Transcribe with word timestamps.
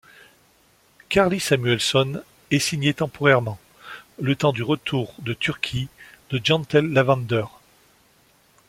Karlie 1.09 1.39
Samuelson 1.39 2.23
est 2.49 2.57
signée 2.57 2.95
temporairement, 2.95 3.59
le 4.19 4.35
temps, 4.35 4.51
du 4.51 4.63
retour 4.63 5.13
de 5.19 5.35
Turquie 5.35 5.89
de 6.31 6.41
Jantel 6.43 6.91
Lavender. 6.91 7.45